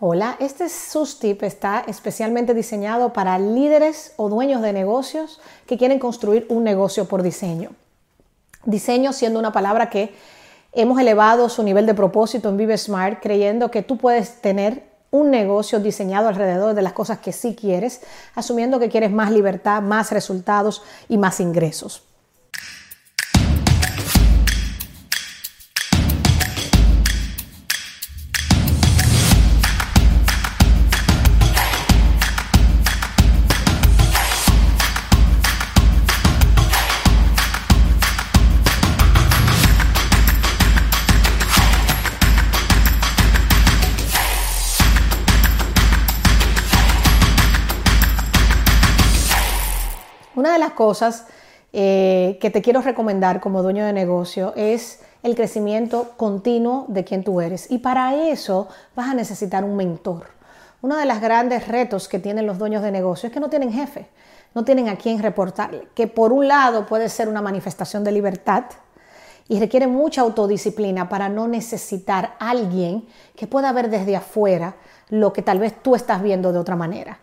[0.00, 6.46] Hola, este SUSTIP está especialmente diseñado para líderes o dueños de negocios que quieren construir
[6.48, 7.70] un negocio por diseño.
[8.64, 10.12] Diseño siendo una palabra que
[10.72, 15.30] hemos elevado su nivel de propósito en Vive Smart, creyendo que tú puedes tener un
[15.30, 18.00] negocio diseñado alrededor de las cosas que sí quieres,
[18.34, 22.03] asumiendo que quieres más libertad, más resultados y más ingresos.
[50.44, 51.24] Una de las cosas
[51.72, 57.24] eh, que te quiero recomendar como dueño de negocio es el crecimiento continuo de quien
[57.24, 57.70] tú eres.
[57.70, 60.26] Y para eso vas a necesitar un mentor.
[60.82, 63.72] Uno de los grandes retos que tienen los dueños de negocio es que no tienen
[63.72, 64.06] jefe,
[64.54, 68.64] no tienen a quién reportarle, que por un lado puede ser una manifestación de libertad
[69.48, 74.74] y requiere mucha autodisciplina para no necesitar a alguien que pueda ver desde afuera
[75.08, 77.18] lo que tal vez tú estás viendo de otra manera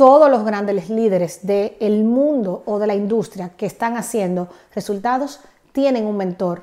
[0.00, 5.40] todos los grandes líderes del mundo o de la industria que están haciendo resultados
[5.72, 6.62] tienen un mentor.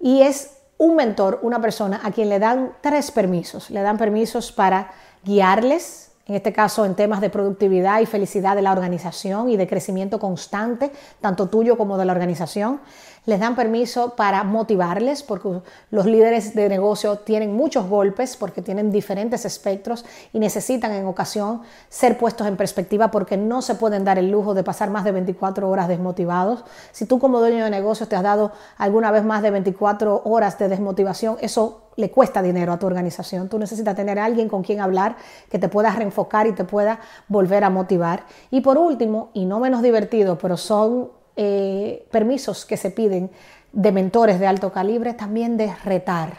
[0.00, 3.70] Y es un mentor, una persona a quien le dan tres permisos.
[3.70, 4.90] Le dan permisos para
[5.22, 9.68] guiarles, en este caso en temas de productividad y felicidad de la organización y de
[9.68, 12.80] crecimiento constante, tanto tuyo como de la organización
[13.24, 18.90] les dan permiso para motivarles, porque los líderes de negocio tienen muchos golpes, porque tienen
[18.90, 24.18] diferentes espectros y necesitan en ocasión ser puestos en perspectiva porque no se pueden dar
[24.18, 26.64] el lujo de pasar más de 24 horas desmotivados.
[26.90, 30.58] Si tú como dueño de negocio te has dado alguna vez más de 24 horas
[30.58, 33.48] de desmotivación, eso le cuesta dinero a tu organización.
[33.48, 35.16] Tú necesitas tener a alguien con quien hablar
[35.50, 38.24] que te pueda reenfocar y te pueda volver a motivar.
[38.50, 43.30] Y por último, y no menos divertido, pero son eh, permisos que se piden
[43.72, 46.36] de mentores de alto calibre, también de retar.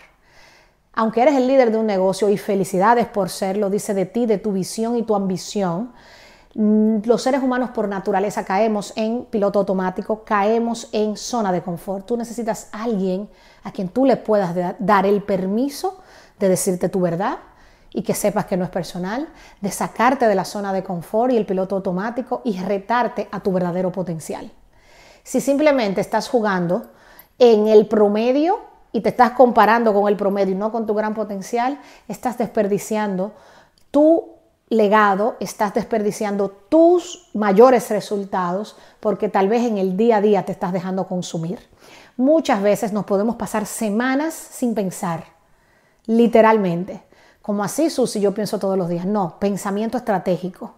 [0.94, 4.38] Aunque eres el líder de un negocio y felicidades por serlo, dice de ti, de
[4.38, 5.92] tu visión y tu ambición,
[6.54, 12.06] mm, los seres humanos por naturaleza caemos en piloto automático, caemos en zona de confort.
[12.06, 13.28] Tú necesitas a alguien
[13.64, 16.00] a quien tú le puedas dar el permiso
[16.38, 17.40] de decirte tu verdad
[17.92, 19.30] y que sepas que no es personal,
[19.62, 23.52] de sacarte de la zona de confort y el piloto automático y retarte a tu
[23.52, 24.52] verdadero potencial.
[25.24, 26.88] Si simplemente estás jugando
[27.40, 28.60] en el promedio
[28.92, 33.32] y te estás comparando con el promedio y no con tu gran potencial, estás desperdiciando
[33.90, 34.34] tu
[34.70, 40.52] legado, estás desperdiciando tus mayores resultados porque tal vez en el día a día te
[40.52, 41.60] estás dejando consumir.
[42.18, 45.26] Muchas veces nos podemos pasar semanas sin pensar,
[46.06, 47.04] literalmente.
[47.42, 49.06] Como así, Susi, yo pienso todos los días.
[49.06, 50.76] No, pensamiento estratégico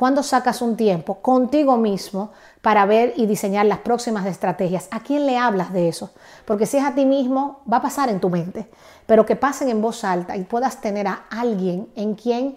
[0.00, 2.30] cuando sacas un tiempo contigo mismo
[2.62, 4.88] para ver y diseñar las próximas estrategias?
[4.90, 6.08] ¿A quién le hablas de eso?
[6.46, 8.66] Porque si es a ti mismo, va a pasar en tu mente,
[9.04, 12.56] pero que pasen en voz alta y puedas tener a alguien en quien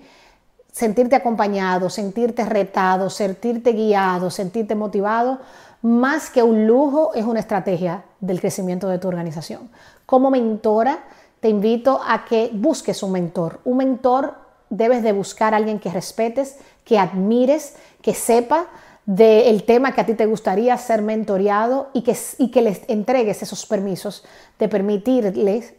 [0.72, 5.40] sentirte acompañado, sentirte retado, sentirte guiado, sentirte motivado,
[5.82, 9.70] más que un lujo, es una estrategia del crecimiento de tu organización.
[10.06, 11.04] Como mentora,
[11.42, 13.60] te invito a que busques un mentor.
[13.66, 14.43] Un mentor
[14.74, 18.68] debes de buscar a alguien que respetes, que admires, que sepa
[19.06, 23.44] del tema que a ti te gustaría ser mentoreado y que, y que les entregues
[23.44, 24.24] esos permisos
[24.58, 25.74] de permitirles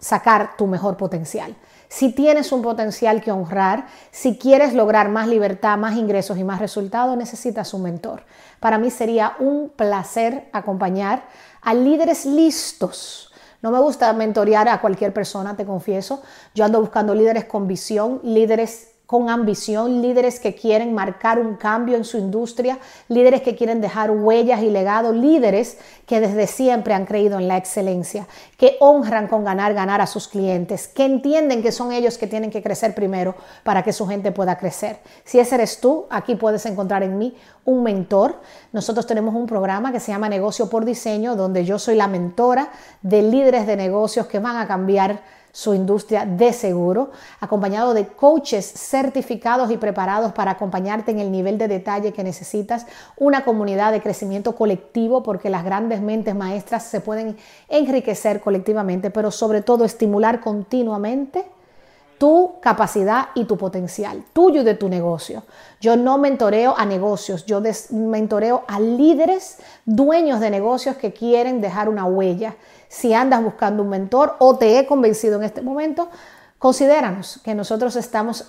[0.00, 1.54] sacar tu mejor potencial.
[1.88, 6.60] Si tienes un potencial que honrar, si quieres lograr más libertad, más ingresos y más
[6.60, 8.24] resultados, necesitas un mentor.
[8.58, 11.22] Para mí sería un placer acompañar
[11.62, 13.29] a líderes listos.
[13.62, 16.22] No me gusta mentorear a cualquier persona, te confieso.
[16.54, 21.96] Yo ando buscando líderes con visión, líderes con ambición, líderes que quieren marcar un cambio
[21.96, 22.78] en su industria,
[23.08, 27.56] líderes que quieren dejar huellas y legado, líderes que desde siempre han creído en la
[27.56, 32.28] excelencia, que honran con ganar, ganar a sus clientes, que entienden que son ellos que
[32.28, 33.34] tienen que crecer primero
[33.64, 35.00] para que su gente pueda crecer.
[35.24, 38.40] Si ese eres tú, aquí puedes encontrar en mí un mentor.
[38.70, 42.70] Nosotros tenemos un programa que se llama Negocio por Diseño, donde yo soy la mentora
[43.02, 47.10] de líderes de negocios que van a cambiar su industria de seguro,
[47.40, 52.86] acompañado de coaches certificados y preparados para acompañarte en el nivel de detalle que necesitas,
[53.16, 57.36] una comunidad de crecimiento colectivo, porque las grandes mentes maestras se pueden
[57.68, 61.44] enriquecer colectivamente, pero sobre todo estimular continuamente
[62.20, 65.42] tu capacidad y tu potencial, tuyo y de tu negocio.
[65.80, 67.62] Yo no mentoreo a negocios, yo
[67.92, 69.56] mentoreo a líderes,
[69.86, 72.56] dueños de negocios que quieren dejar una huella.
[72.90, 76.10] Si andas buscando un mentor o te he convencido en este momento,
[76.60, 78.44] Considéranos que nosotros estamos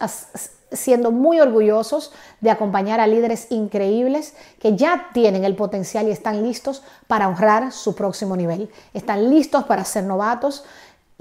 [0.74, 2.12] siendo muy orgullosos
[2.42, 7.72] de acompañar a líderes increíbles que ya tienen el potencial y están listos para honrar
[7.72, 8.70] su próximo nivel.
[8.94, 10.66] Están listos para ser novatos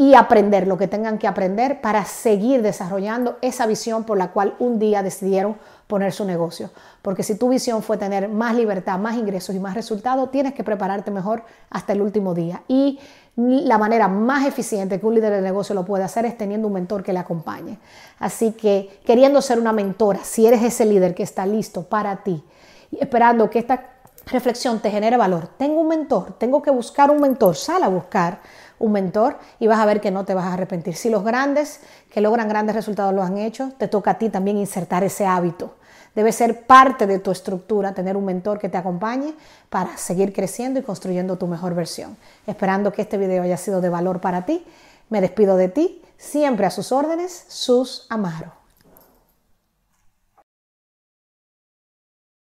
[0.00, 4.54] y aprender lo que tengan que aprender para seguir desarrollando esa visión por la cual
[4.58, 5.56] un día decidieron
[5.86, 6.70] poner su negocio.
[7.02, 10.64] Porque si tu visión fue tener más libertad, más ingresos y más resultados, tienes que
[10.64, 12.62] prepararte mejor hasta el último día.
[12.66, 12.98] Y
[13.36, 16.72] la manera más eficiente que un líder de negocio lo puede hacer es teniendo un
[16.72, 17.78] mentor que le acompañe.
[18.20, 22.42] Así que queriendo ser una mentora, si eres ese líder que está listo para ti
[22.98, 23.84] esperando que esta
[24.26, 28.40] reflexión te genere valor, tengo un mentor, tengo que buscar un mentor, sal a buscar
[28.80, 30.96] un mentor y vas a ver que no te vas a arrepentir.
[30.96, 31.80] Si los grandes
[32.10, 35.76] que logran grandes resultados lo han hecho, te toca a ti también insertar ese hábito
[36.14, 39.34] Debe ser parte de tu estructura tener un mentor que te acompañe
[39.68, 42.16] para seguir creciendo y construyendo tu mejor versión.
[42.46, 44.64] Esperando que este video haya sido de valor para ti,
[45.08, 48.59] me despido de ti, siempre a sus órdenes, sus Amaro.